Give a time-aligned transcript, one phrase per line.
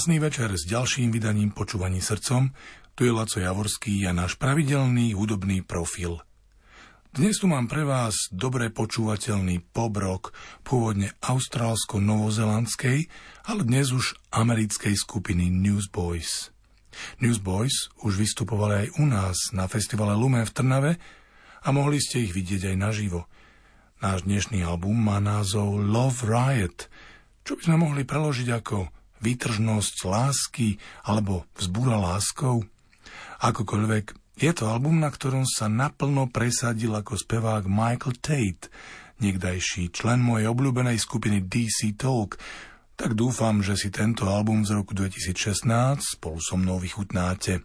[0.00, 2.56] Krásny večer s ďalším vydaním Počúvaní srdcom.
[2.96, 6.24] Tu je Laco Javorský a náš pravidelný hudobný profil.
[7.12, 10.32] Dnes tu mám pre vás dobre počúvateľný pobrok
[10.64, 13.12] pôvodne austrálsko-novozelandskej,
[13.44, 16.48] ale dnes už americkej skupiny Newsboys.
[17.20, 20.92] Newsboys už vystupovali aj u nás na festivale Lumen v Trnave
[21.60, 23.28] a mohli ste ich vidieť aj naživo.
[24.00, 26.88] Náš dnešný album má názov Love Riot,
[27.44, 32.64] čo by sme mohli preložiť ako výtržnosť lásky alebo vzbúra láskou?
[33.40, 38.72] Akokoľvek, je to album, na ktorom sa naplno presadil ako spevák Michael Tate,
[39.20, 42.40] niekdajší člen mojej obľúbenej skupiny DC Talk,
[42.96, 47.64] tak dúfam, že si tento album z roku 2016 spolu so mnou vychutnáte.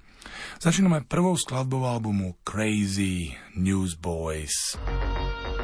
[0.63, 4.79] Začíname prvou skladbou albumu Crazy Newsboys.
[4.79, 5.54] Boys.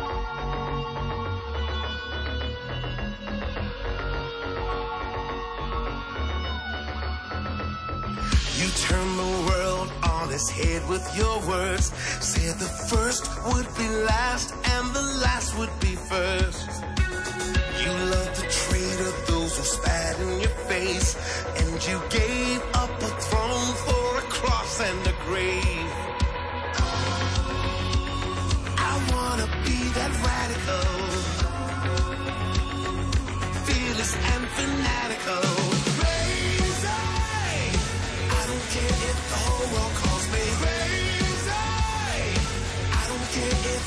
[10.31, 11.92] Its head with your words.
[12.24, 16.69] Said the first would be last and the last would be first.
[17.84, 21.16] You loved the traitor, those who spat in your face,
[21.58, 22.31] and you gave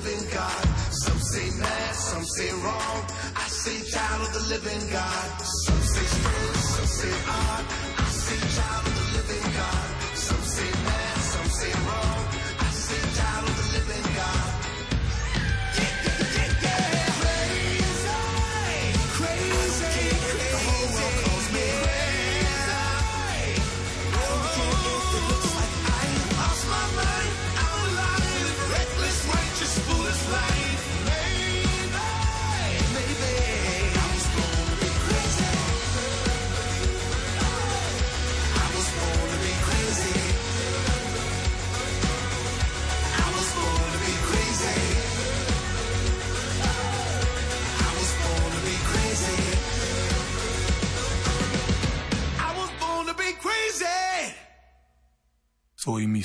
[0.00, 0.64] living God.
[0.90, 3.02] Some say mad, some say wrong.
[3.34, 5.28] I say child of the living God.
[5.66, 7.87] Some say strange, some say odd.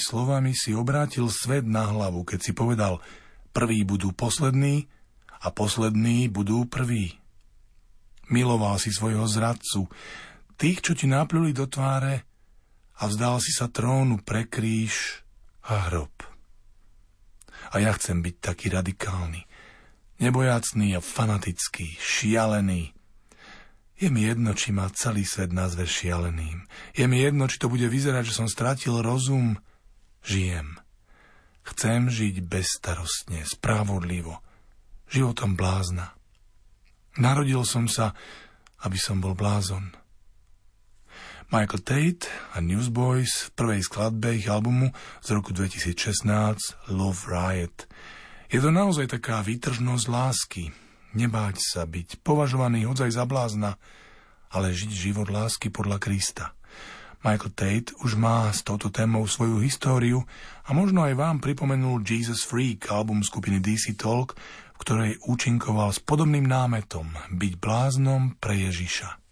[0.04, 3.00] Slovami si obrátil svet na hlavu, keď si povedal,
[3.56, 4.92] prví budú poslední
[5.40, 7.16] a poslední budú prví.
[8.28, 9.88] Miloval si svojho zradcu,
[10.60, 12.28] tých, čo ti napluli do tváre
[13.00, 15.24] a vzdal si sa trónu pre kríž
[15.68, 16.12] a hrob.
[17.74, 19.42] A ja chcem byť taký radikálny,
[20.20, 22.94] nebojacný a fanatický, šialený.
[23.98, 26.68] Je mi jedno, či ma celý svet nazve šialeným.
[26.98, 29.56] Je mi jedno, či to bude vyzerať, že som stratil rozum.
[30.24, 30.80] Žijem.
[31.64, 34.40] Chcem žiť bezstarostne, spravodlivo,
[35.12, 36.16] životom blázna.
[37.20, 38.16] Narodil som sa,
[38.84, 39.96] aby som bol blázon.
[41.54, 42.26] Michael Tate
[42.56, 44.90] a Newsboys v prvej skladbe ich albumu
[45.22, 47.86] z roku 2016 Love Riot.
[48.50, 50.74] Je to naozaj taká výtržnosť lásky.
[51.14, 53.78] Nebáť sa byť považovaný hodzaj za blázna,
[54.50, 56.58] ale žiť život lásky podľa Krista.
[57.24, 60.28] Michael Tate už má s touto témou svoju históriu
[60.68, 64.36] a možno aj vám pripomenul Jesus Freak, album skupiny DC Talk,
[64.76, 69.24] v ktorej účinkoval s podobným námetom byť bláznom pre Ježiša.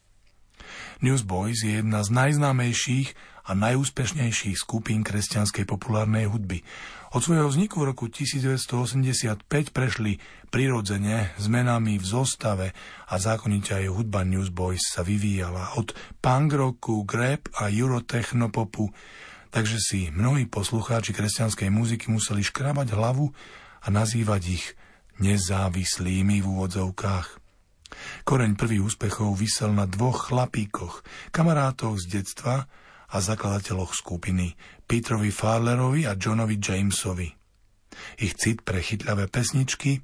[1.03, 3.11] Newsboys je jedna z najznámejších
[3.43, 6.63] a najúspešnejších skupín kresťanskej populárnej hudby.
[7.12, 9.44] Od svojho vzniku v roku 1985
[9.75, 12.72] prešli prirodzene zmenami v zostave
[13.12, 15.92] a zákonite aj hudba Newsboys sa vyvíjala od
[16.24, 18.96] punk rocku, grab a eurotechnopopu,
[19.52, 23.28] takže si mnohí poslucháči kresťanskej muziky museli škrabať hlavu
[23.84, 24.66] a nazývať ich
[25.19, 27.28] nezávislými v úvodzovkách.
[28.24, 31.04] Koreň prvých úspechov vysel na dvoch chlapíkoch,
[31.36, 32.72] kamarátoch z detstva
[33.12, 34.56] a zakladateľoch skupiny
[34.91, 37.31] Petrovi Farlerovi a Johnovi Jamesovi.
[38.19, 40.03] Ich cit pre chytľavé pesničky,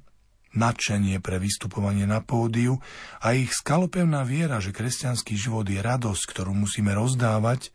[0.56, 2.80] nadšenie pre vystupovanie na pódiu
[3.20, 7.68] a ich skalopevná viera, že kresťanský život je radosť, ktorú musíme rozdávať,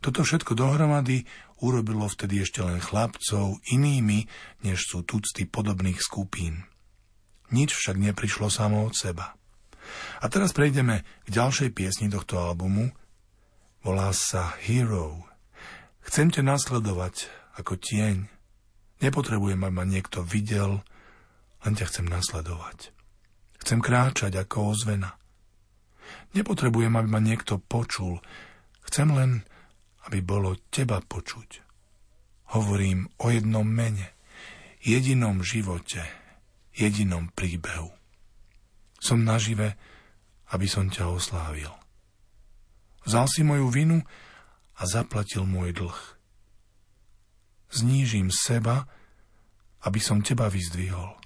[0.00, 1.28] toto všetko dohromady
[1.60, 4.24] urobilo vtedy ešte len chlapcov inými,
[4.64, 6.64] než sú tucty podobných skupín.
[7.52, 9.36] Nič však neprišlo samo od seba.
[10.24, 12.96] A teraz prejdeme k ďalšej piesni tohto albumu.
[13.84, 15.35] Volá sa Hero.
[16.06, 17.26] Chcem ťa nasledovať
[17.58, 18.30] ako tieň.
[19.02, 20.80] Nepotrebujem, aby ma niekto videl,
[21.66, 22.94] len ťa chcem nasledovať.
[23.60, 25.18] Chcem kráčať ako ozvena.
[26.38, 28.22] Nepotrebujem, aby ma niekto počul.
[28.86, 29.42] Chcem len,
[30.06, 31.66] aby bolo teba počuť.
[32.54, 34.14] Hovorím o jednom mene,
[34.78, 36.06] jedinom živote,
[36.70, 37.90] jedinom príbehu.
[39.02, 39.74] Som nažive,
[40.54, 41.74] aby som ťa oslávil.
[43.02, 43.98] Vzal si moju vinu
[44.76, 45.98] a zaplatil môj dlh.
[47.72, 48.86] Znížim seba,
[49.82, 51.16] aby som teba vyzdvihol.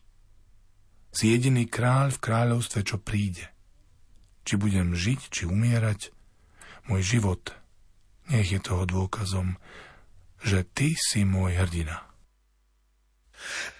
[1.10, 3.50] Si jediný kráľ v kráľovstve, čo príde.
[4.46, 6.14] Či budem žiť, či umierať,
[6.86, 7.54] môj život
[8.30, 9.58] nech je toho dôkazom,
[10.46, 12.06] že ty si môj hrdina.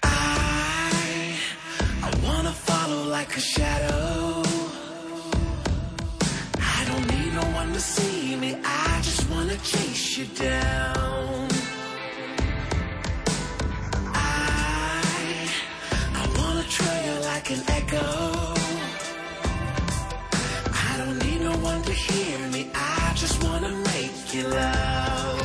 [0.02, 1.38] I,
[2.02, 4.50] I wanna follow like a shadow
[7.80, 8.09] to see
[9.62, 11.48] chase you down.
[14.14, 15.48] I,
[16.14, 18.54] I wanna trail like an echo.
[20.72, 22.70] I don't need no one to hear me.
[22.74, 25.39] I just wanna make you love.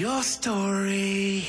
[0.00, 1.44] Your story.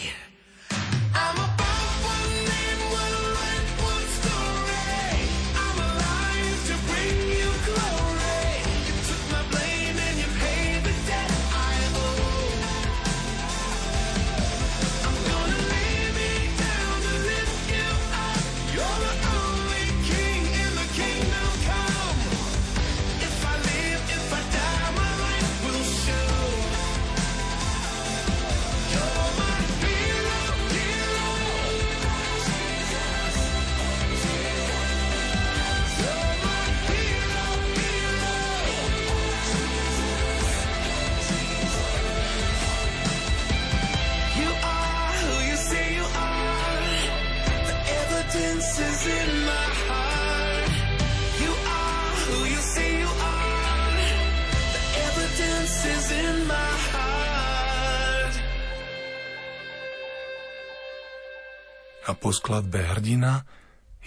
[62.52, 63.48] Skladbe Hrdina,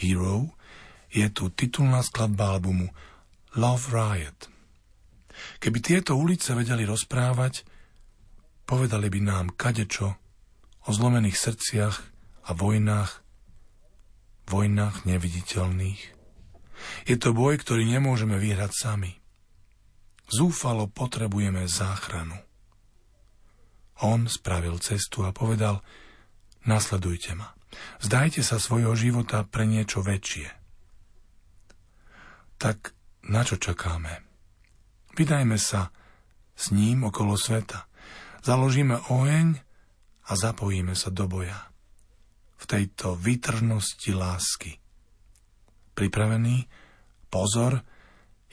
[0.04, 0.52] Hero,
[1.08, 2.92] je tu titulná skladba albumu
[3.56, 4.52] Love Riot.
[5.64, 7.64] Keby tieto ulice vedeli rozprávať,
[8.68, 10.20] povedali by nám kadečo
[10.84, 11.96] o zlomených srdciach
[12.44, 13.24] a vojnách,
[14.52, 16.02] vojnách neviditeľných.
[17.08, 19.16] Je to boj, ktorý nemôžeme vyhrať sami.
[20.28, 22.36] Zúfalo potrebujeme záchranu.
[24.04, 25.80] On spravil cestu a povedal,
[26.68, 27.53] nasledujte ma.
[28.02, 30.48] Zdajte sa svojho života pre niečo väčšie.
[32.58, 32.94] Tak
[33.28, 34.24] na čo čakáme?
[35.14, 35.94] Vydajme sa
[36.54, 37.86] s ním okolo sveta.
[38.44, 39.58] Založíme oheň
[40.28, 41.70] a zapojíme sa do boja.
[42.60, 44.72] V tejto vytrnosti lásky.
[45.94, 46.66] Pripravený?
[47.28, 47.82] Pozor,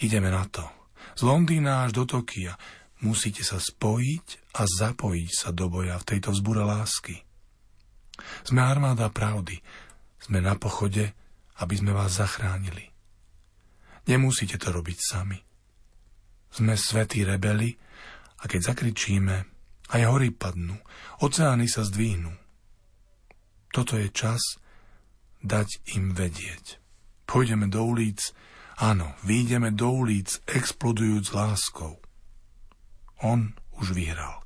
[0.02, 0.66] ideme na to.
[1.16, 2.54] Z Londýna až do Tokia
[3.02, 7.26] musíte sa spojiť a zapojiť sa do boja v tejto vzbure lásky.
[8.44, 9.60] Sme armáda pravdy.
[10.22, 11.14] Sme na pochode,
[11.62, 12.92] aby sme vás zachránili.
[14.10, 15.40] Nemusíte to robiť sami.
[16.52, 17.74] Sme svetí rebeli
[18.42, 19.36] a keď zakričíme,
[19.92, 20.80] aj hory padnú,
[21.20, 22.32] oceány sa zdvihnú.
[23.72, 24.60] Toto je čas
[25.44, 26.80] dať im vedieť.
[27.28, 28.36] Pôjdeme do ulic,
[28.80, 31.96] áno, výjdeme do ulic, explodujúc láskou.
[33.24, 34.44] On už vyhral.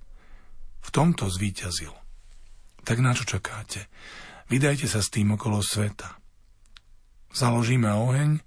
[0.86, 2.05] V tomto zvíťazil.
[2.86, 3.90] Tak na čo čakáte?
[4.46, 6.22] Vydajte sa s tým okolo sveta.
[7.34, 8.38] Založíme oheň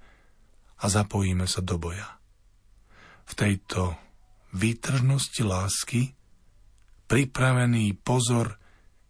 [0.78, 2.22] a zapojíme sa do boja.
[3.26, 3.98] V tejto
[4.54, 6.14] výtržnosti lásky,
[7.10, 8.62] pripravený pozor,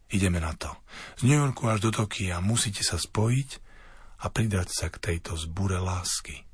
[0.09, 0.73] ideme na to.
[1.21, 3.51] Z New Yorku až do Tokia musíte sa spojiť
[4.25, 6.48] a pridať sa k tejto zbure lásky.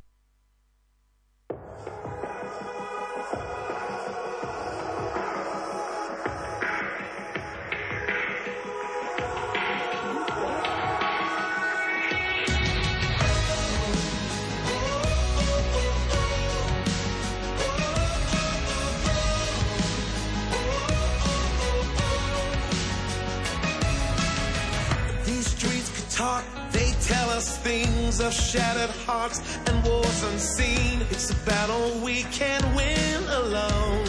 [27.65, 31.01] Things of shattered hearts and wars unseen.
[31.11, 34.05] It's a battle we can't win alone.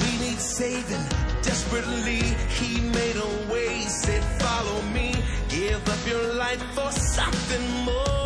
[0.00, 1.04] We need saving
[1.42, 2.22] desperately.
[2.58, 5.14] He made a way, said, Follow me.
[5.48, 8.19] Give up your life for something more.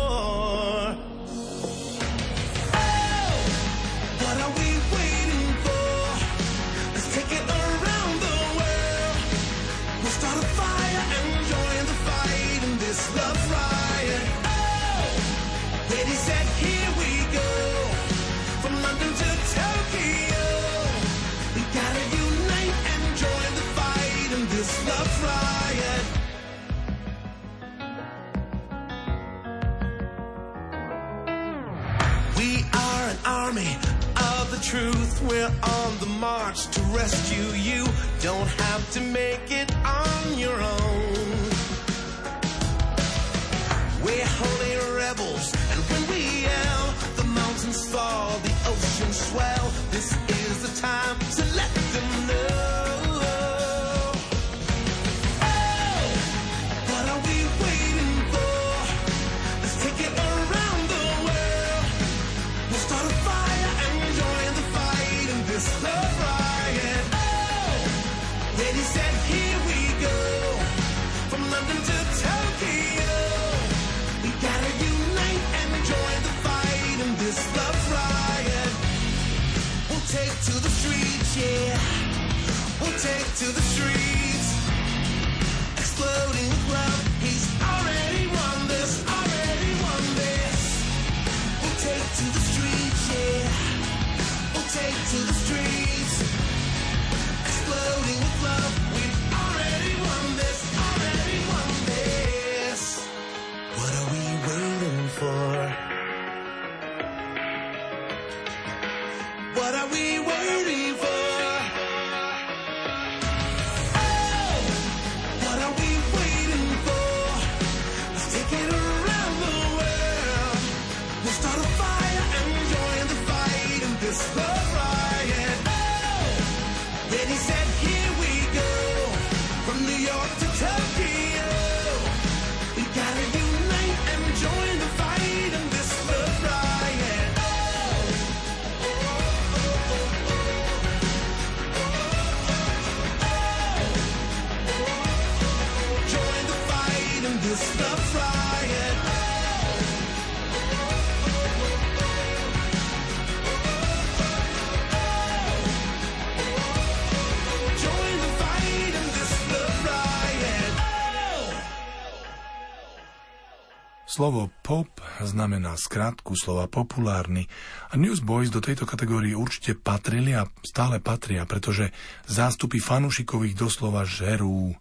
[164.25, 164.89] Slovo pop
[165.21, 167.45] znamená skratku slova populárny
[167.85, 171.93] a Newsboys do tejto kategórie určite patrili a stále patria, pretože
[172.25, 174.73] zástupy fanúšikových doslova žerú.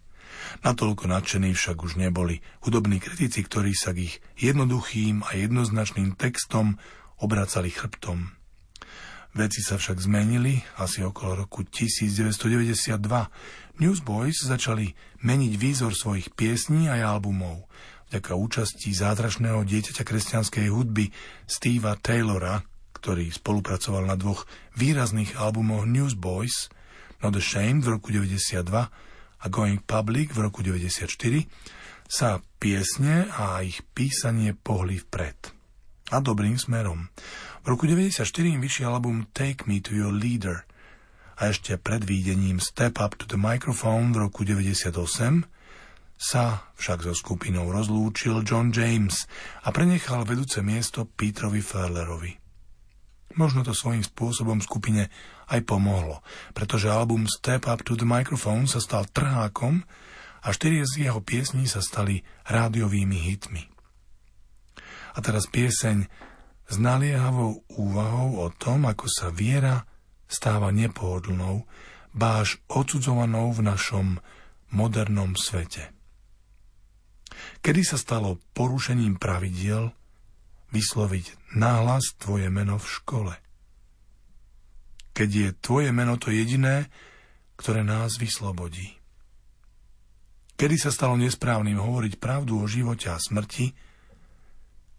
[0.64, 6.80] Natoľko nadšení však už neboli hudobní kritici, ktorí sa k ich jednoduchým a jednoznačným textom
[7.20, 8.32] obracali chrbtom.
[9.36, 12.96] Veci sa však zmenili asi okolo roku 1992.
[13.76, 17.68] Newsboys začali meniť výzor svojich piesní aj albumov.
[18.14, 21.10] Vďaka účasti zázračného dieťaťa kresťanskej hudby
[21.50, 22.62] Steva Taylora,
[22.94, 24.46] ktorý spolupracoval na dvoch
[24.78, 26.70] výrazných albumoch Newsboys,
[27.26, 31.02] Not Ashamed v roku 92 a Going Public v roku 94,
[32.06, 35.50] sa piesne a ich písanie pohli vpred.
[36.14, 37.10] A dobrým smerom.
[37.66, 40.62] V roku 94 im vyšiel album Take Me to Your Leader
[41.42, 45.50] a ešte pred výdením Step Up to the Microphone v roku 98
[46.24, 49.28] sa však so skupinou rozlúčil John James
[49.60, 52.32] a prenechal vedúce miesto Petrovi Ferlerovi.
[53.36, 55.12] Možno to svojím spôsobom skupine
[55.52, 56.24] aj pomohlo,
[56.56, 59.84] pretože album Step Up to the Microphone sa stal trhákom
[60.40, 63.68] a štyri z jeho piesní sa stali rádiovými hitmi.
[65.14, 66.08] A teraz pieseň
[66.64, 69.84] s naliehavou úvahou o tom, ako sa viera
[70.24, 71.68] stáva nepohodlnou,
[72.16, 74.06] báž odsudzovanou v našom
[74.72, 75.93] modernom svete.
[77.60, 79.92] Kedy sa stalo porušením pravidiel
[80.74, 83.34] vysloviť náhlas tvoje meno v škole?
[85.14, 86.90] Keď je tvoje meno to jediné,
[87.54, 88.98] ktoré nás vyslobodí.
[90.54, 93.74] Kedy sa stalo nesprávnym hovoriť pravdu o živote a smrti,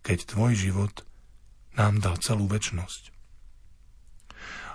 [0.04, 1.04] keď tvoj život
[1.76, 3.12] nám dal celú väčnosť.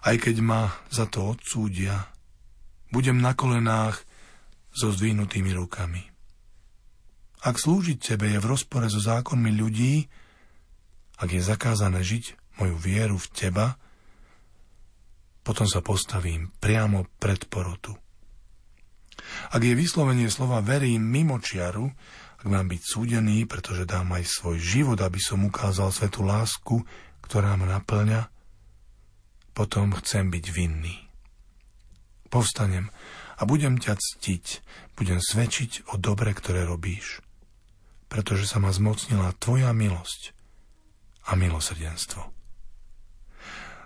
[0.01, 2.09] Aj keď ma za to odsúdia,
[2.91, 4.03] budem na kolenách
[4.73, 6.10] so zdvihnutými rukami.
[7.41, 10.05] Ak slúžiť tebe je v rozpore so zákonmi ľudí,
[11.21, 13.81] ak je zakázané žiť moju vieru v teba,
[15.41, 17.97] potom sa postavím priamo pred porotu.
[19.53, 21.89] Ak je vyslovenie slova verím mimo čiaru,
[22.41, 26.81] ak mám byť súdený, pretože dám aj svoj život, aby som ukázal svetu lásku,
[27.25, 28.33] ktorá ma naplňa,
[29.53, 30.97] potom chcem byť vinný.
[32.33, 32.89] Povstanem
[33.37, 34.45] a budem ťa ctiť,
[34.97, 37.21] budem svedčiť o dobre, ktoré robíš,
[38.11, 40.35] pretože sa ma zmocnila tvoja milosť
[41.31, 42.27] a milosrdenstvo.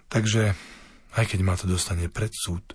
[0.08, 0.56] Takže,
[1.20, 2.74] aj keď ma to dostane pred súd,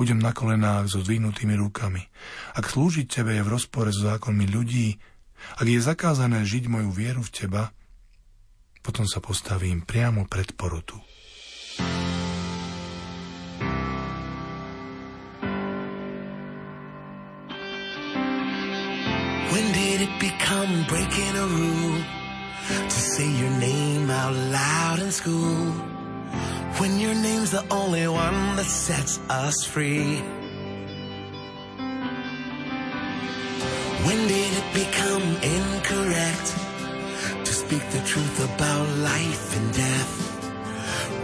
[0.00, 2.08] budem na kolenách so zdvihnutými rukami.
[2.56, 4.96] Ak slúžiť Tebe je v rozpore so zákonmi ľudí,
[5.60, 7.64] ak je zakázané žiť moju vieru v Teba,
[8.80, 10.96] potom sa postavím priamo pred porotu.
[19.56, 22.02] When did it become breaking a rule
[22.68, 25.72] to say your name out loud in school?
[26.78, 30.18] When your name's the only one that sets us free.
[34.06, 36.46] When did it become incorrect
[37.46, 40.12] to speak the truth about life and death?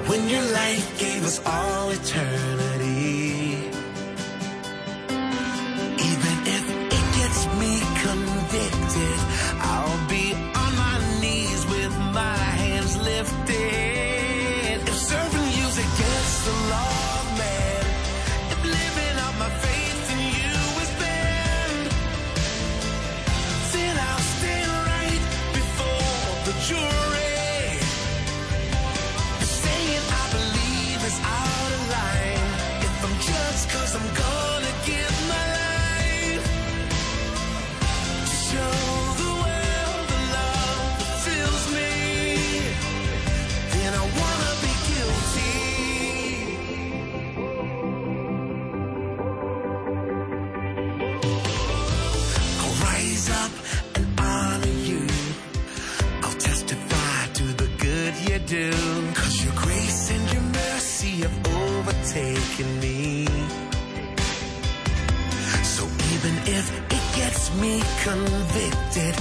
[0.09, 3.32] When your life gave us all eternity.
[58.53, 58.71] Do.
[59.15, 63.25] Cause your grace and your mercy have overtaken me.
[65.75, 69.15] So even if it gets me convicted,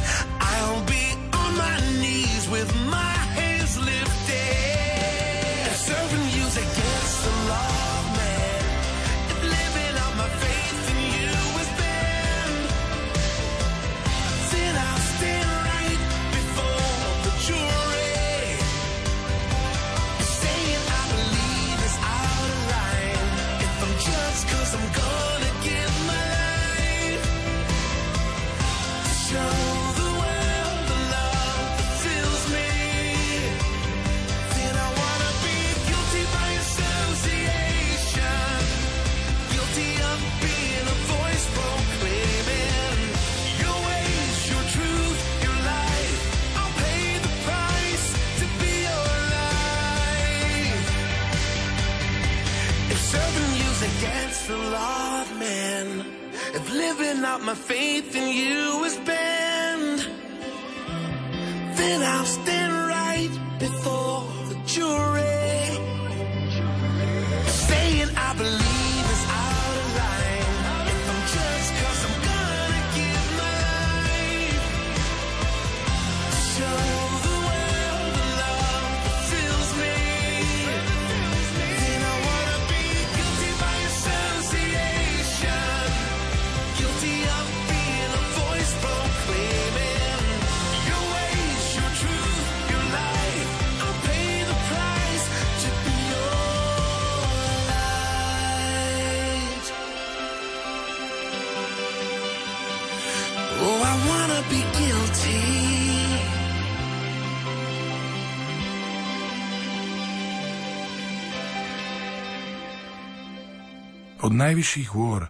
[114.41, 115.29] najvyšších hôr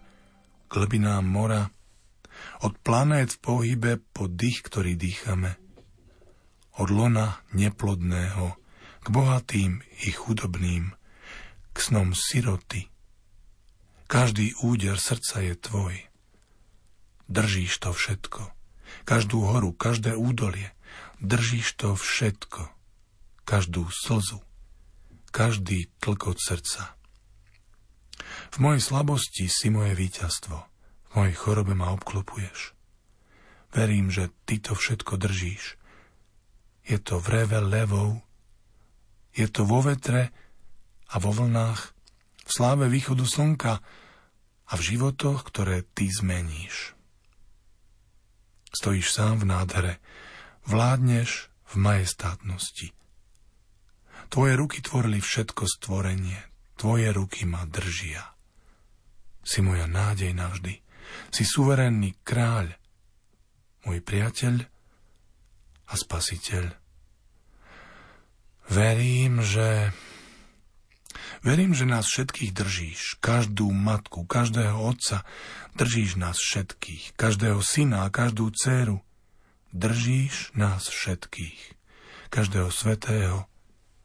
[0.71, 0.73] k
[1.27, 1.67] mora,
[2.63, 5.59] od planét v pohybe po dých, ktorý dýchame,
[6.79, 8.55] od lona neplodného
[9.03, 10.95] k bohatým i chudobným,
[11.73, 12.87] k snom siroty.
[14.07, 15.95] Každý úder srdca je tvoj.
[17.31, 18.51] Držíš to všetko.
[19.07, 20.75] Každú horu, každé údolie.
[21.23, 22.67] Držíš to všetko.
[23.47, 24.43] Každú slzu.
[25.31, 27.00] Každý tlkot srdca.
[28.51, 30.57] V mojej slabosti si moje víťazstvo.
[31.11, 32.75] V mojej chorobe ma obklopuješ.
[33.71, 35.79] Verím, že ty to všetko držíš.
[36.83, 38.19] Je to v reve levou,
[39.31, 40.33] je to vo vetre
[41.07, 41.81] a vo vlnách,
[42.43, 43.79] v sláve východu slnka
[44.67, 46.95] a v životoch, ktoré ty zmeníš.
[48.71, 49.93] Stojíš sám v nádhere,
[50.67, 52.87] vládneš v majestátnosti.
[54.31, 56.39] Tvoje ruky tvorili všetko stvorenie,
[56.81, 58.33] tvoje ruky ma držia.
[59.45, 60.81] Si moja nádej navždy,
[61.29, 62.73] si suverénny kráľ,
[63.85, 64.65] môj priateľ
[65.85, 66.73] a spasiteľ.
[68.73, 69.93] Verím, že...
[71.45, 75.25] Verím, že nás všetkých držíš, každú matku, každého otca,
[75.77, 79.01] držíš nás všetkých, každého syna a každú dceru.
[79.73, 81.77] Držíš nás všetkých,
[82.29, 83.49] každého svetého,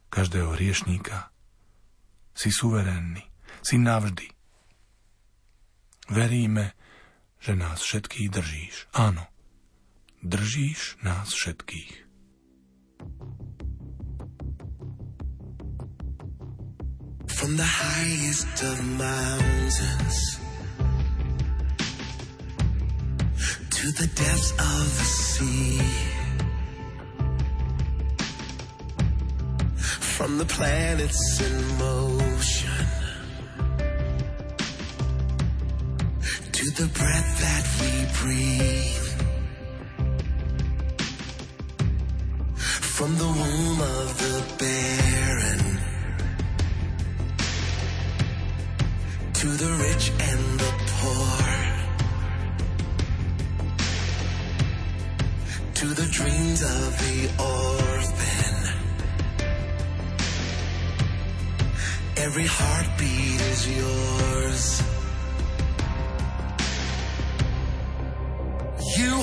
[0.09, 1.29] každého hriešníka.
[2.37, 3.25] Si suverénny,
[3.65, 4.29] si navždy.
[6.13, 6.77] Veríme,
[7.41, 8.75] že nás všetkých držíš.
[8.93, 9.25] Áno,
[10.21, 12.05] držíš nás všetkých.
[17.37, 20.37] From the highest of mountains
[23.69, 26.16] to the depths of the sea.
[30.17, 32.85] From the planets in motion
[36.51, 39.09] to the breath that we breathe.
[42.95, 45.63] From the womb of the barren
[49.33, 51.37] to the rich and the poor,
[55.75, 58.46] to the dreams of the orphan.
[62.19, 64.81] Every heartbeat is yours.
[68.97, 69.21] You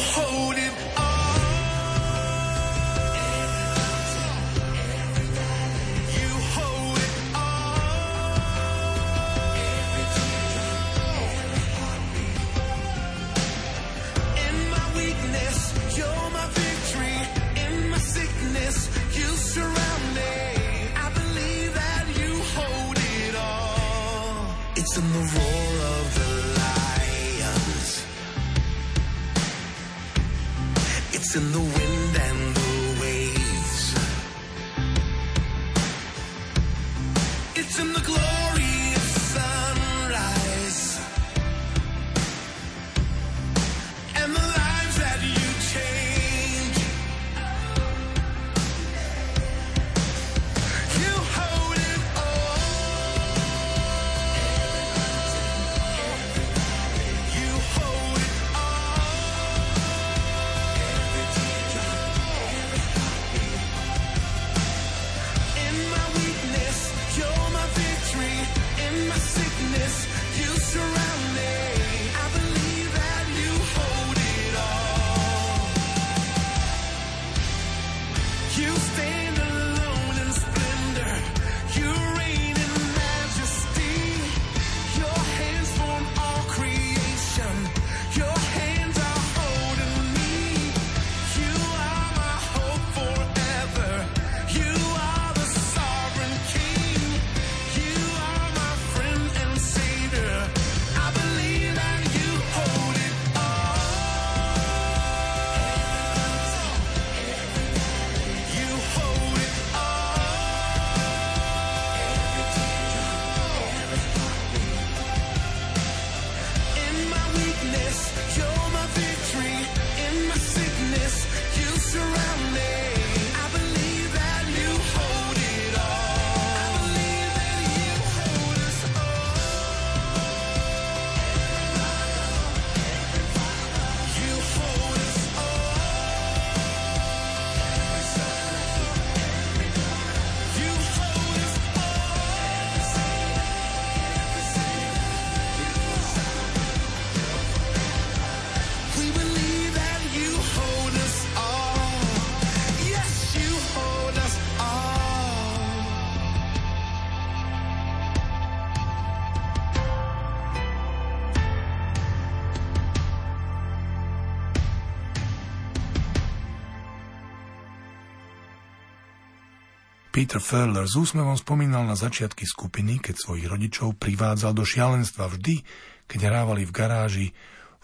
[170.24, 175.60] Peter Furler s úsmevom spomínal na začiatky skupiny, keď svojich rodičov privádzal do šialenstva vždy,
[176.08, 177.28] keď hrávali v garáži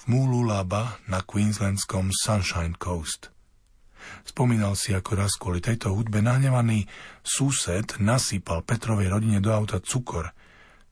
[0.01, 3.29] v Mululaba na Queenslandskom Sunshine Coast.
[4.25, 6.89] Spomínal si, ako raz kvôli tejto hudbe nahnevaný
[7.21, 10.33] sused nasypal Petrovej rodine do auta cukor,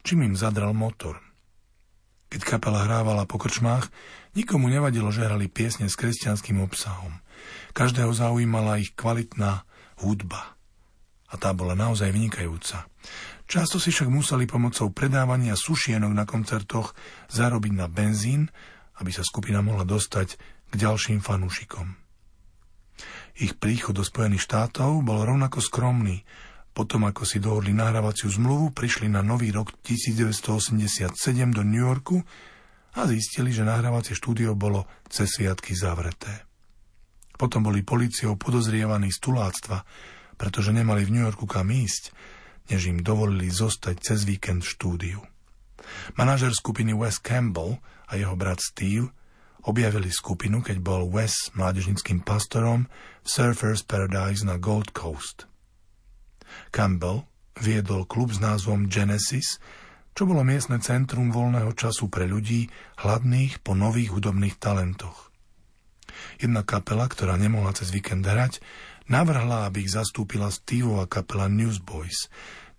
[0.04, 1.16] čím im zadral motor.
[2.28, 3.88] Keď kapela hrávala po krčmách,
[4.36, 7.24] nikomu nevadilo, že hrali piesne s kresťanským obsahom.
[7.72, 9.64] Každého zaujímala ich kvalitná
[10.04, 10.57] hudba
[11.28, 12.88] a tá bola naozaj vynikajúca.
[13.48, 16.92] Často si však museli pomocou predávania sušienok na koncertoch
[17.32, 18.52] zarobiť na benzín,
[19.00, 20.36] aby sa skupina mohla dostať
[20.68, 21.96] k ďalším fanúšikom.
[23.38, 26.26] Ich príchod do Spojených štátov bol rovnako skromný.
[26.74, 31.14] Potom, ako si dohodli nahrávaciu zmluvu, prišli na nový rok 1987
[31.54, 32.18] do New Yorku
[32.98, 36.44] a zistili, že nahrávacie štúdio bolo cez sviatky zavreté.
[37.38, 39.86] Potom boli policiou podozrievaní z tuláctva,
[40.38, 42.14] pretože nemali v New Yorku kam ísť,
[42.70, 45.20] než im dovolili zostať cez víkend v štúdiu.
[46.14, 49.10] Manažer skupiny Wes Campbell a jeho brat Steve
[49.66, 52.86] objavili skupinu, keď bol Wes mládežnickým pastorom
[53.24, 55.50] v Surfers Paradise na Gold Coast.
[56.72, 57.26] Campbell
[57.58, 59.58] viedol klub s názvom Genesis,
[60.14, 62.66] čo bolo miestne centrum voľného času pre ľudí
[63.02, 65.30] hladných po nových hudobných talentoch.
[66.42, 68.58] Jedna kapela, ktorá nemohla cez víkend hrať,
[69.08, 72.28] navrhla, aby ich zastúpila Steveova kapela Newsboys.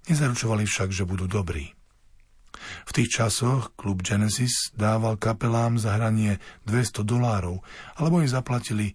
[0.08, 1.74] Nezaručovali však, že budú dobrí.
[2.86, 7.62] V tých časoch klub Genesis dával kapelám za hranie 200 dolárov,
[7.98, 8.94] alebo im zaplatili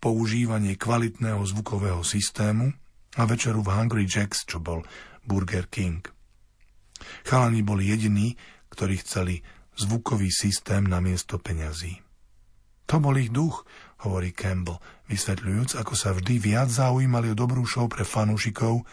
[0.00, 2.72] používanie kvalitného zvukového systému
[3.16, 4.84] a večeru v Hungry Jacks, čo bol
[5.24, 6.00] Burger King.
[7.24, 8.36] Chalani boli jediní,
[8.72, 9.40] ktorí chceli
[9.76, 12.00] zvukový systém na miesto peňazí.
[12.90, 13.64] To bol ich duch,
[14.06, 14.80] hovorí Campbell,
[15.12, 18.84] vysvetľujúc, ako sa vždy viac zaujímali o dobrú show pre fanúšikov,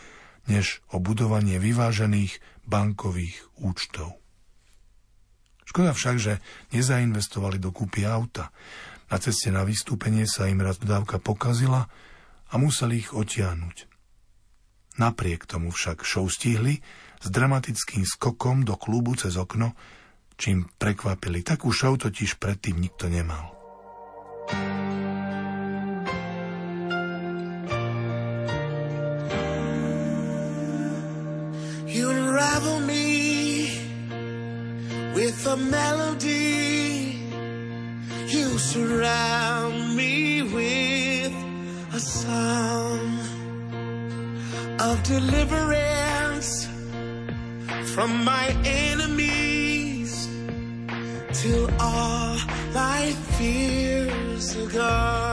[0.48, 4.20] než o budovanie vyvážených bankových účtov.
[5.68, 6.34] Škoda však, že
[6.72, 8.56] nezainvestovali do kúpy auta.
[9.12, 11.92] Na ceste na vystúpenie sa im raz dodávka pokazila
[12.48, 13.88] a museli ich otiahnuť.
[14.98, 16.80] Napriek tomu však show stihli
[17.20, 19.76] s dramatickým skokom do klubu cez okno,
[20.40, 21.44] čím prekvapili.
[21.44, 23.57] Takú show totiž predtým nikto nemal.
[35.58, 37.20] Melody.
[38.28, 41.34] You surround me with
[41.94, 43.20] a song
[44.80, 46.68] of deliverance
[47.94, 50.28] from my enemies
[51.34, 52.38] till all
[52.74, 55.27] my fears are gone.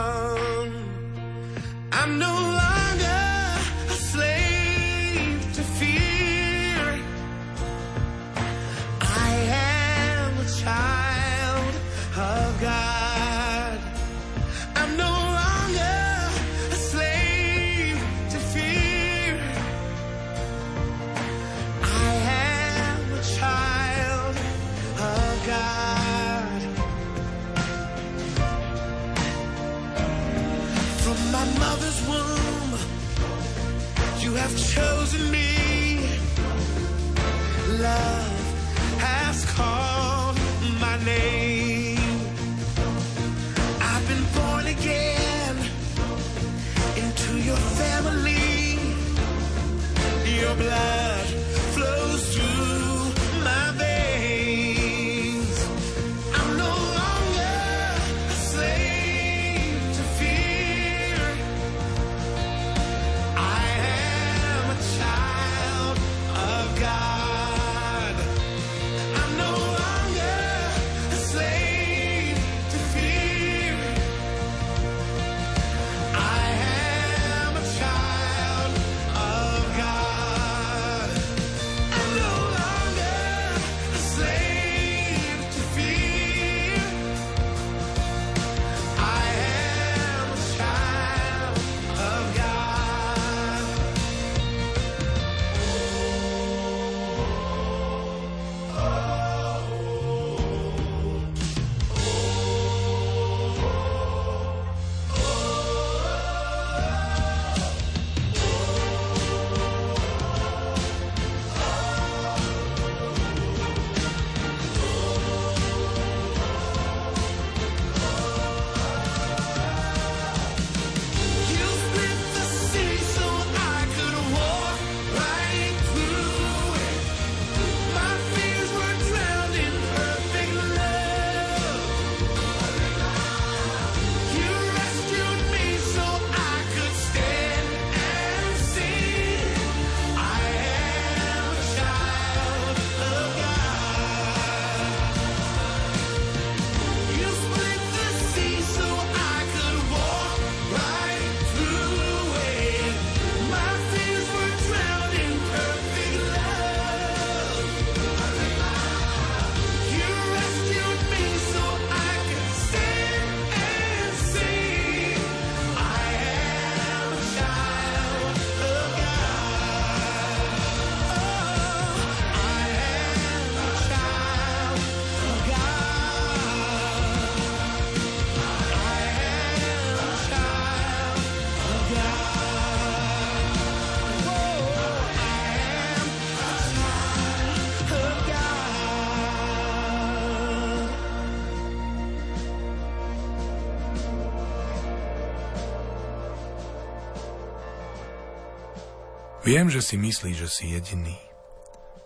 [199.45, 201.13] Viem, že si myslíš, že si jediný.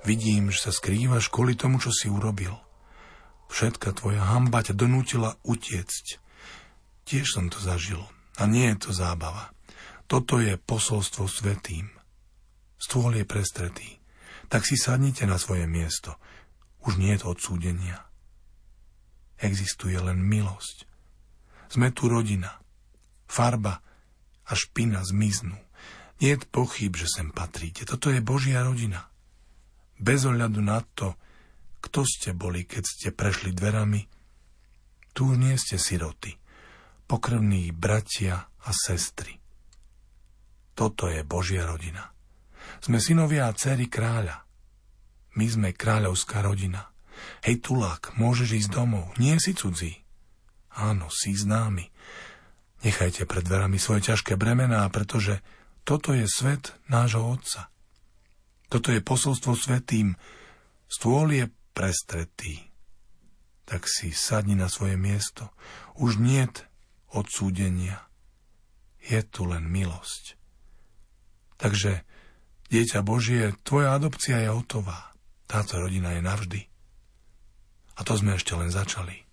[0.03, 2.51] Vidím, že sa skrývaš kvôli tomu, čo si urobil.
[3.47, 6.19] Všetka tvoja hamba ťa donútila utiecť.
[7.07, 8.03] Tiež som to zažil.
[8.35, 9.55] A nie je to zábava.
[10.11, 11.87] Toto je posolstvo svetým.
[12.75, 14.03] Stôl je prestretý.
[14.51, 16.19] Tak si sadnite na svoje miesto.
[16.83, 18.03] Už nie je to odsúdenia.
[19.39, 20.83] Existuje len milosť.
[21.71, 22.59] Sme tu rodina.
[23.31, 23.79] Farba
[24.43, 25.55] a špina zmiznú.
[26.19, 27.87] Nie je pochyb, že sem patríte.
[27.87, 29.07] Toto je Božia rodina.
[29.99, 31.15] Bez ohľadu na to,
[31.79, 34.03] kto ste boli, keď ste prešli dverami,
[35.15, 36.35] tu nie ste siroty,
[37.07, 39.39] pokrvní bratia a sestry.
[40.75, 42.11] Toto je Božia rodina.
[42.79, 44.43] Sme synovia a dcery kráľa.
[45.35, 46.87] My sme kráľovská rodina.
[47.43, 49.99] Hej, tulák, môžeš ísť domov, nie si cudzí.
[50.79, 51.91] Áno, si známy.
[52.87, 55.43] Nechajte pred dverami svoje ťažké bremená, pretože
[55.83, 57.69] toto je svet nášho Otca.
[58.69, 60.13] Toto je posolstvo svetým.
[60.85, 62.69] Stôl je prestretý.
[63.65, 65.53] Tak si sadni na svoje miesto.
[65.97, 66.65] Už niet
[67.09, 68.05] odsúdenia.
[69.01, 70.37] Je tu len milosť.
[71.59, 72.05] Takže,
[72.69, 75.13] dieťa Božie, tvoja adopcia je hotová.
[75.49, 76.61] Táto rodina je navždy.
[77.97, 79.28] A to sme ešte len začali.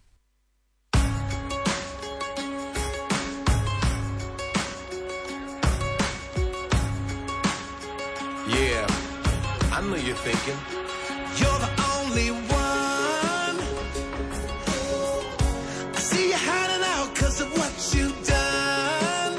[9.90, 10.58] Know you're thinking.
[11.40, 13.56] You're the only one.
[15.94, 19.34] I see you hiding out cause of what you've done.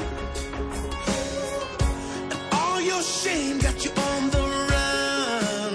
[2.32, 5.74] And all your shame got you on the run.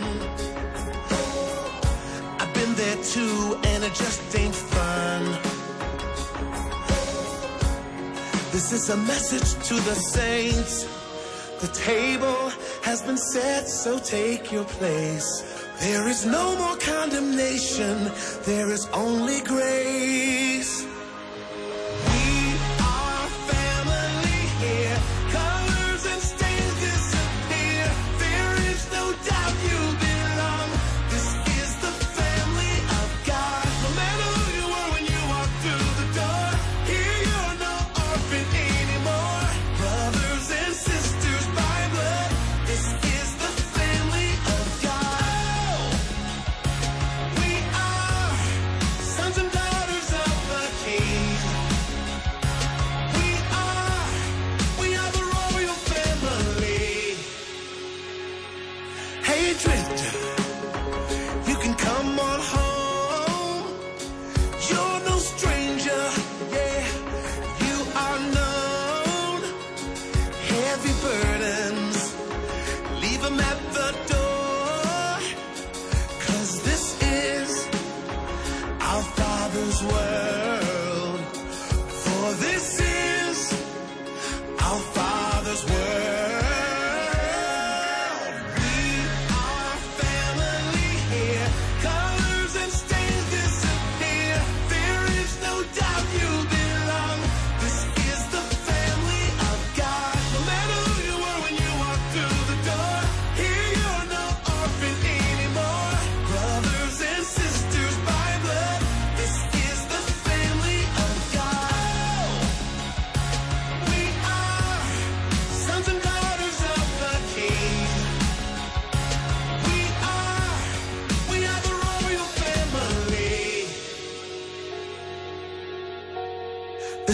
[2.39, 5.23] I've been there too, and it just ain't fun.
[8.51, 10.87] This is a message to the saints.
[11.61, 12.51] The table
[12.83, 15.29] has been set, so take your place.
[15.79, 18.11] There is no more condemnation,
[18.45, 20.52] there is only grace.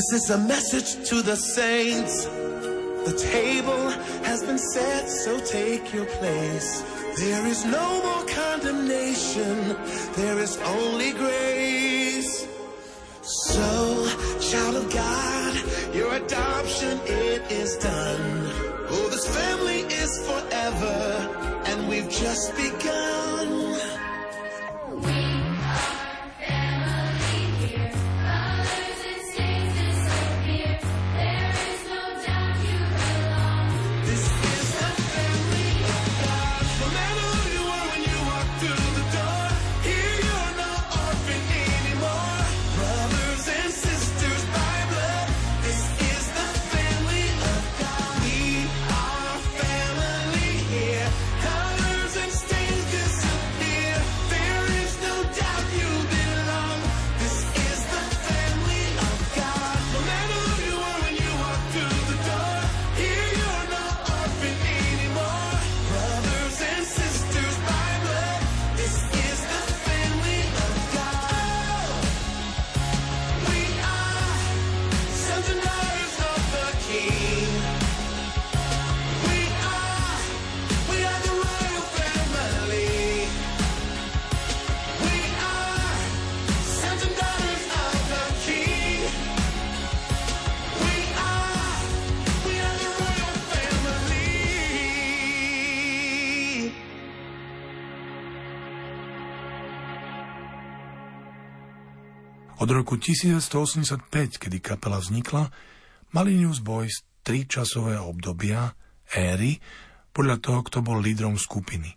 [0.10, 2.26] This is a message to the saints.
[2.26, 3.90] The table
[4.26, 6.82] has been set, so take your place.
[7.20, 9.78] There is no more condemnation,
[10.16, 12.48] there is only grace.
[13.22, 14.10] So,
[14.50, 18.50] child of God, your adoption, it is done.
[18.90, 23.69] Oh, this family is forever, and we've just begun.
[102.60, 105.48] Od roku 1985, kedy kapela vznikla,
[106.12, 108.76] mali Newsboys tri časové obdobia,
[109.16, 109.64] éry,
[110.12, 111.96] podľa toho, kto bol lídrom skupiny.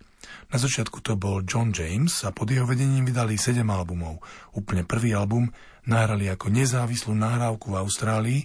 [0.55, 4.23] Na začiatku to bol John James a pod jeho vedením vydali 7 albumov.
[4.55, 5.51] Úplne prvý album
[5.91, 8.41] nahrali ako nezávislú nahrávku v Austrálii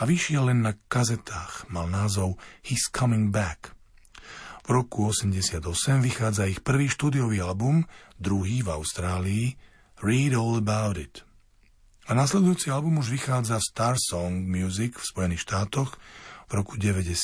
[0.00, 1.68] a vyšiel len na kazetách.
[1.68, 3.76] Mal názov He's Coming Back.
[4.64, 5.60] V roku 88
[6.00, 7.84] vychádza ich prvý štúdiový album,
[8.16, 9.52] druhý v Austrálii,
[10.00, 11.28] Read All About It.
[12.02, 15.94] A nasledujúci album už vychádza v Star Song Music v Spojených štátoch
[16.50, 17.14] v roku 90.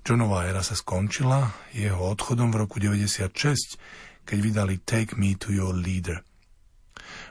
[0.00, 3.76] Johnová éra sa skončila jeho odchodom v roku 96,
[4.24, 6.24] keď vydali Take Me to Your Leader.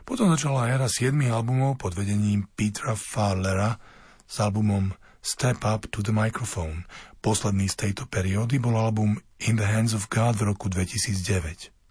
[0.06, 3.82] Potom začala éra 7 albumov pod vedením Petra Fowlera
[4.30, 4.94] s albumom
[5.26, 6.86] Step Up to the Microphone.
[7.18, 11.83] Posledný z tejto periódy bol album In the Hands of God v roku 2009.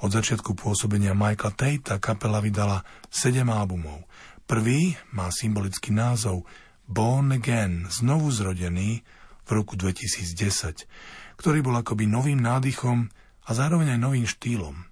[0.00, 2.80] Od začiatku pôsobenia Michaela Tate kapela vydala
[3.12, 4.08] 7 albumov.
[4.48, 6.48] Prvý má symbolický názov
[6.88, 9.04] Born Again, znovu zrodený
[9.44, 13.12] v roku 2010, ktorý bol akoby novým nádychom
[13.44, 14.88] a zároveň aj novým štýlom.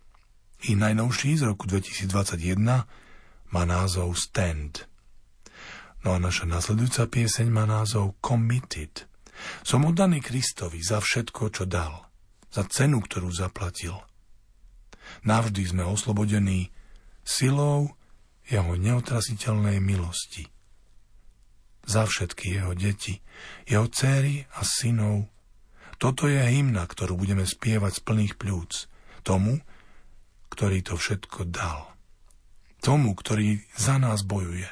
[0.61, 2.61] Ich najnovší z roku 2021
[3.48, 4.84] má názov Stand.
[6.04, 9.09] No a naša nasledujúca pieseň má názov Committed.
[9.64, 12.12] Som oddaný Kristovi za všetko, čo dal,
[12.52, 14.07] za cenu, ktorú zaplatil.
[15.27, 16.71] Navždy sme oslobodení
[17.27, 17.95] silou
[18.49, 20.49] jeho neotrasiteľnej milosti.
[21.89, 23.21] Za všetky jeho deti,
[23.64, 25.29] jeho céry a synov.
[25.97, 28.89] Toto je hymna, ktorú budeme spievať z plných pľúc.
[29.25, 29.61] Tomu,
[30.53, 31.93] ktorý to všetko dal.
[32.81, 34.69] Tomu, ktorý za nás bojuje.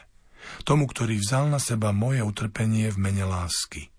[0.62, 3.90] Tomu, ktorý vzal na seba moje utrpenie v mene lásky.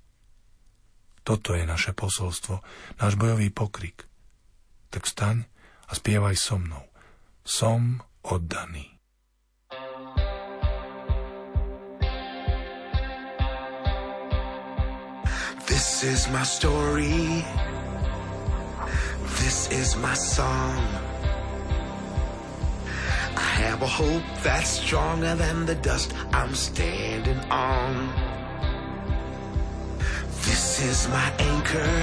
[1.27, 2.63] Toto je naše posolstvo,
[3.03, 4.07] náš bojový pokrik.
[4.87, 5.43] Tak staň
[5.87, 6.83] a spievaj so mnou.
[7.47, 8.99] Som oddaný.
[15.67, 17.43] This is my story.
[19.39, 20.79] This is my song.
[23.37, 28.11] I have a hope that's stronger than the dust I'm standing on.
[30.47, 31.95] This is my anchor,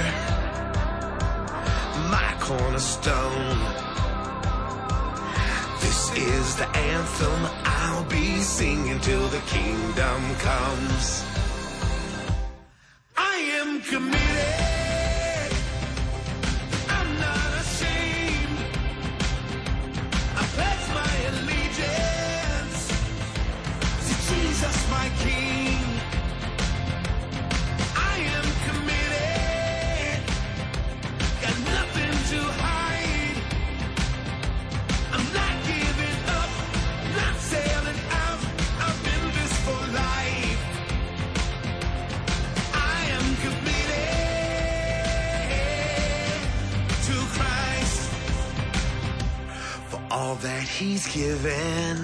[2.10, 3.58] my cornerstone.
[5.80, 11.24] This is the anthem I'll be singing till the kingdom comes.
[13.16, 14.23] I am committed.
[50.94, 51.96] He's given,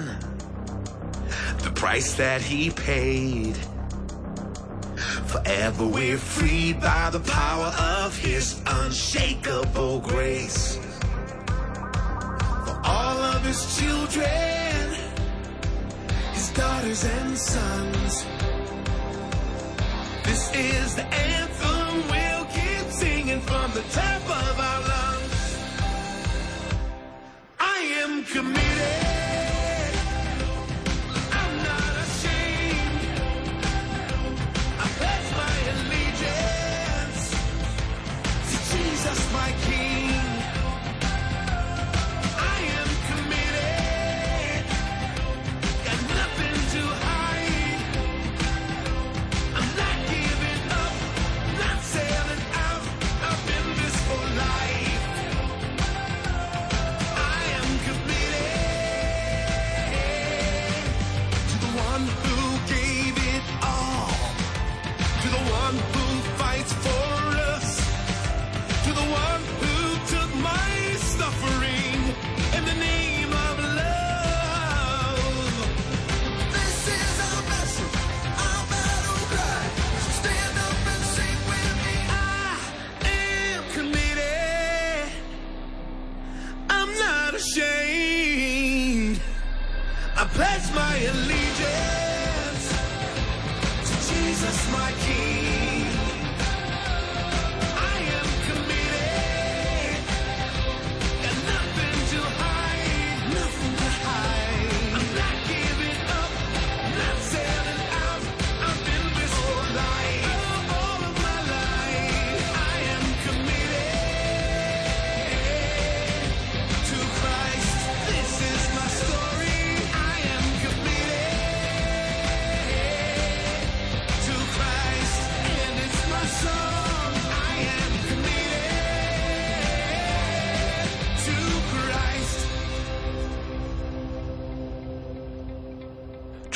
[1.63, 3.55] the price that he paid.
[5.27, 7.71] Forever we're free by the power
[8.03, 10.77] of his unshakable grace.
[12.65, 14.95] For all of his children,
[16.33, 18.25] his daughters and sons.
[20.25, 25.10] This is the anthem we'll keep singing from the top of our committed.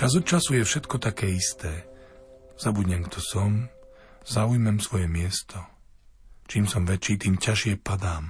[0.05, 1.89] Čas od času je všetko také isté.
[2.61, 3.73] Zabudnem, kto som,
[4.21, 5.57] zaujmem svoje miesto.
[6.45, 8.29] Čím som väčší, tým ťažšie padám.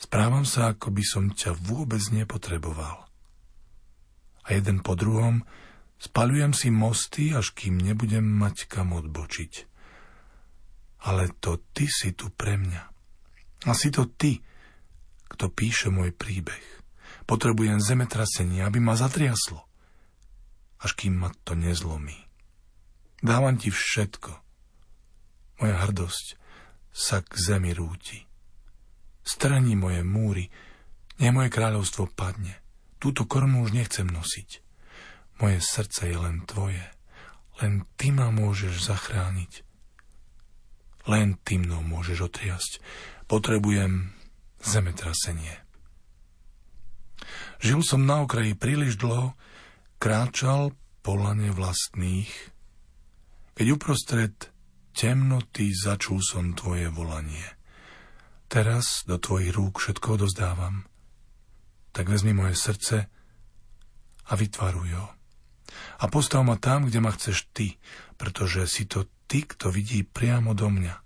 [0.00, 3.04] Správam sa, ako by som ťa vôbec nepotreboval.
[4.40, 5.44] a jeden po druhom
[6.00, 9.52] spalujem si mosty, až kým nebudem mať kam odbočiť.
[11.04, 12.82] Ale to ty si tu pre mňa.
[13.68, 14.40] A si to ty,
[15.28, 16.64] kto píše môj príbeh.
[17.28, 19.65] Potrebujem zemetrasenie, aby ma zatriaslo,
[20.80, 22.16] až kým ma to nezlomí.
[23.24, 24.32] Dávam ti všetko.
[25.62, 26.26] Moja hrdosť
[26.92, 28.24] sa k zemi rúti.
[29.24, 30.52] Strani moje múry,
[31.18, 32.60] nech moje kráľovstvo padne.
[33.00, 34.64] Túto korunu už nechcem nosiť.
[35.40, 36.80] Moje srdce je len tvoje.
[37.60, 39.64] Len ty ma môžeš zachrániť.
[41.08, 42.72] Len ty mnou môžeš otriasť.
[43.28, 44.12] Potrebujem
[44.60, 45.56] zemetrasenie.
[47.60, 49.32] Žil som na okraji príliš dlho,
[50.06, 50.70] kráčal
[51.02, 52.30] po lane vlastných,
[53.58, 54.54] keď uprostred
[54.94, 57.42] temnoty začul som tvoje volanie.
[58.46, 60.86] Teraz do tvojich rúk všetko odozdávam.
[61.90, 63.10] Tak vezmi moje srdce
[64.30, 65.10] a vytvaruj ho.
[65.98, 67.74] A postav ma tam, kde ma chceš ty,
[68.14, 71.02] pretože si to ty, kto vidí priamo do mňa.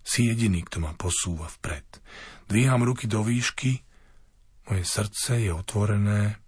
[0.00, 2.00] Si jediný, kto ma posúva vpred.
[2.48, 3.84] Dvíham ruky do výšky,
[4.72, 6.47] moje srdce je otvorené,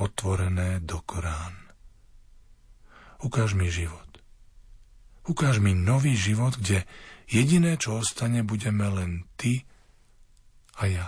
[0.00, 1.52] otvorené do Korán.
[3.20, 4.08] Ukáž mi život.
[5.28, 6.88] Ukáž mi nový život, kde
[7.28, 9.68] jediné, čo ostane, budeme len ty
[10.80, 11.06] a ja.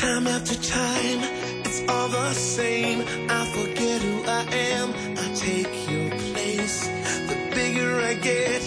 [0.00, 1.20] Time after time,
[1.66, 3.02] it's all the same.
[3.28, 4.42] I forget who I
[4.78, 4.88] am.
[5.18, 6.88] I take your place.
[7.28, 8.62] The bigger I get,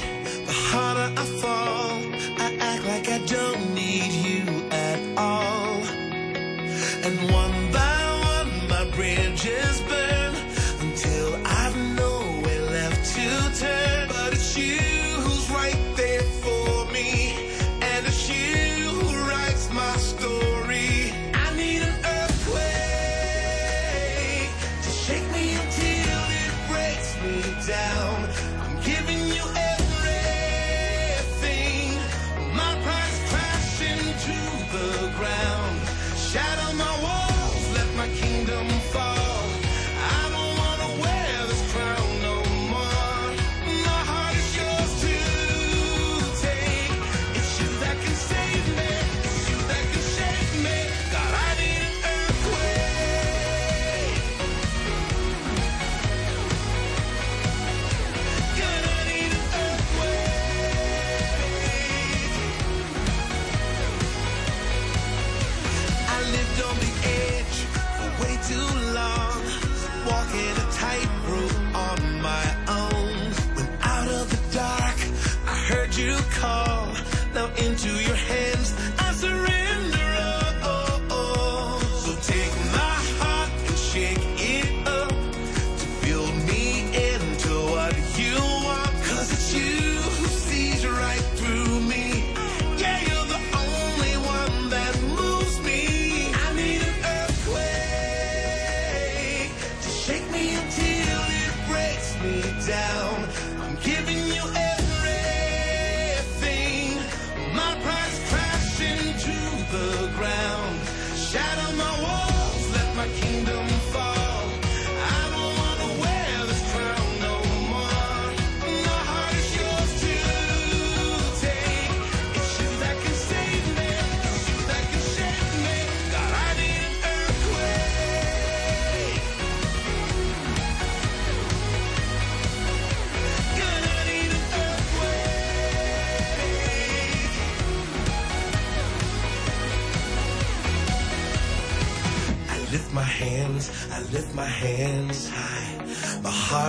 [0.46, 1.83] the harder I fall.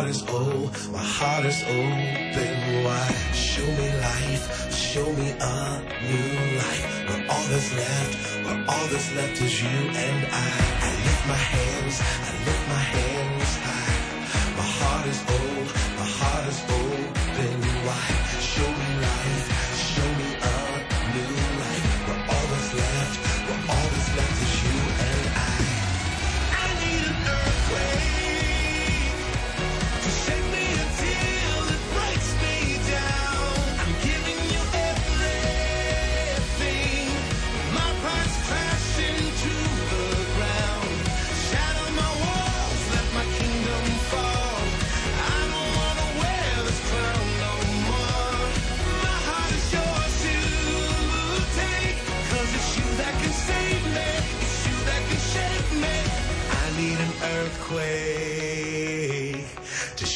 [0.05, 3.14] heart is old, my heart is open wide.
[3.32, 5.80] Show me life, show me a
[6.11, 6.84] new life.
[7.09, 10.50] Where all that's left, where all that's left is you and I.
[10.84, 14.57] I lift my hands, I lift my hands high.
[14.59, 17.24] My heart is old, my heart is open.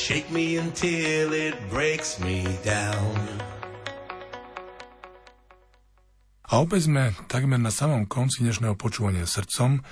[0.09, 3.13] Shake me until it breaks me down.
[6.49, 9.85] A opäť sme takmer na samom konci dnešného počúvania srdcom.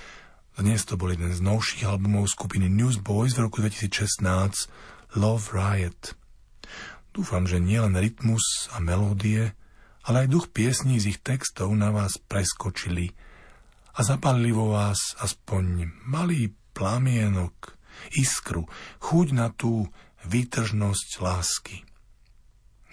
[0.56, 4.24] Dnes to bol jeden z novších albumov skupiny Newsboys v roku 2016
[5.20, 6.16] Love Riot.
[7.12, 9.52] Dúfam, že nielen rytmus a melódie,
[10.08, 13.12] ale aj duch piesní z ich textov na vás preskočili
[13.92, 17.72] a zapalili vo vás aspoň malý plamienok,
[18.12, 18.68] iskru,
[19.00, 19.88] chuť na tú
[20.28, 21.76] výtržnosť lásky.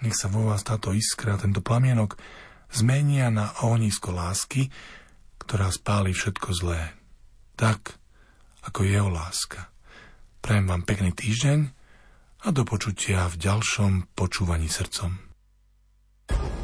[0.00, 2.16] Nech sa vo vás táto iskra, tento plamienok
[2.72, 4.72] zmenia na ohnisko lásky,
[5.44, 6.96] ktorá spáli všetko zlé.
[7.60, 8.00] Tak,
[8.64, 9.68] ako jeho láska.
[10.40, 11.60] Prajem vám pekný týždeň
[12.44, 15.34] a do počutia v ďalšom počúvaní srdcom.
[16.26, 16.63] comes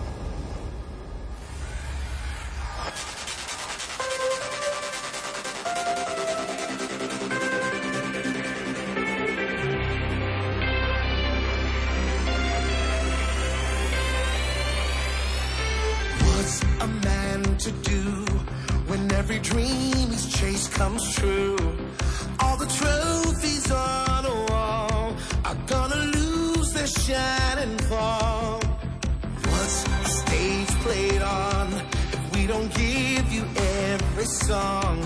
[34.47, 34.97] song?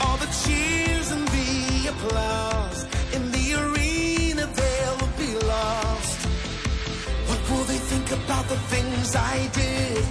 [0.00, 2.80] All the cheers and the applause
[3.14, 6.18] in the arena, they'll be lost.
[7.28, 10.04] What will they think about the things I did?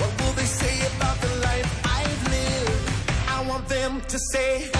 [0.00, 2.86] What will they say about the life I've lived?
[3.36, 4.70] I want them to say,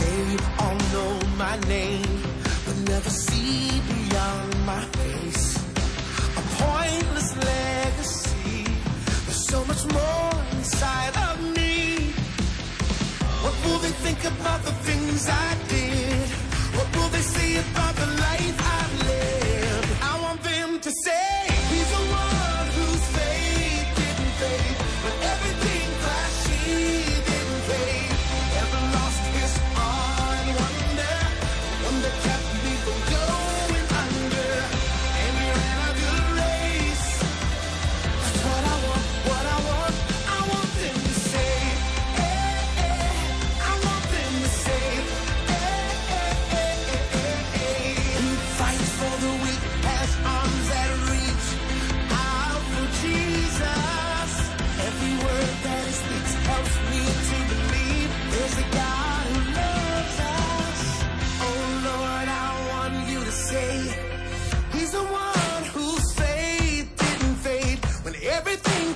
[0.00, 2.22] they all know my name,
[2.64, 5.56] but never see beyond my face?
[6.40, 8.64] A pointless legacy.
[9.26, 12.12] There's so much more inside of me.
[13.44, 16.28] What will they think about the things I did?
[16.76, 19.90] What will they say about the life I've lived?
[20.02, 21.51] I want them to say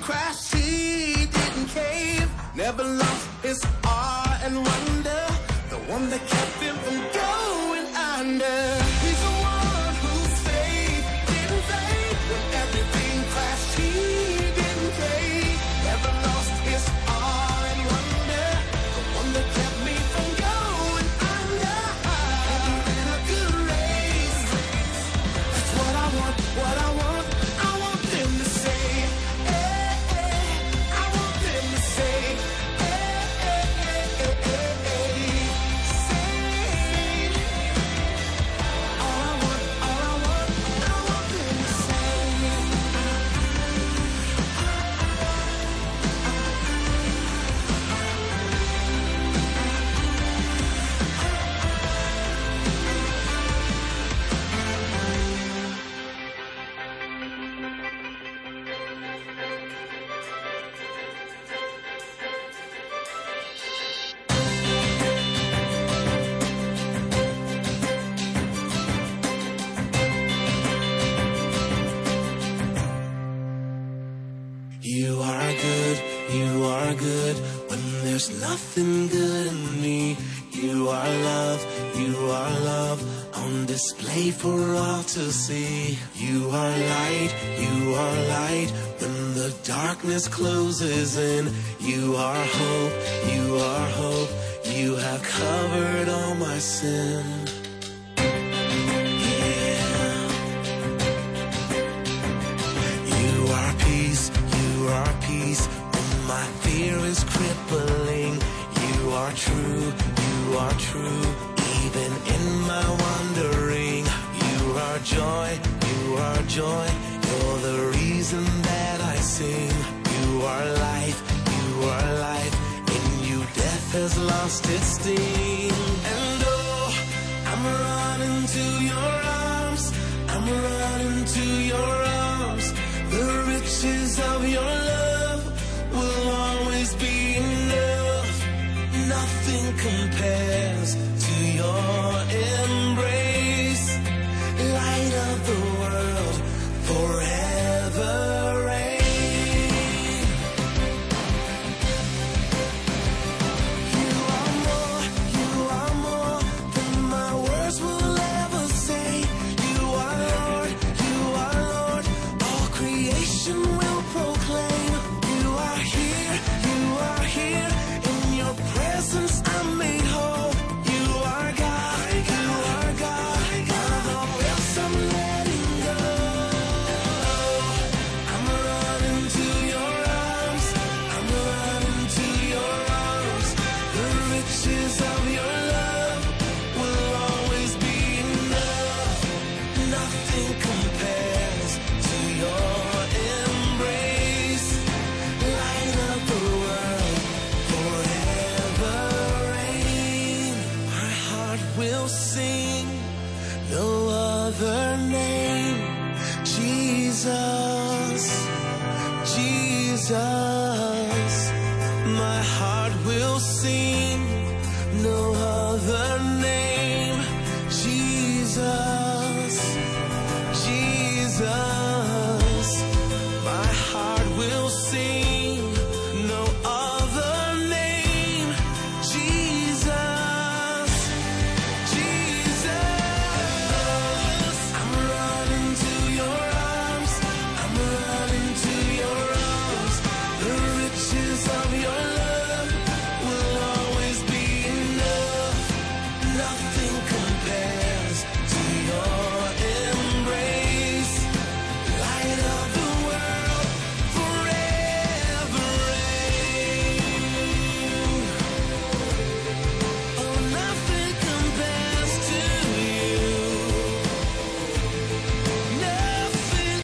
[0.07, 0.46] crash.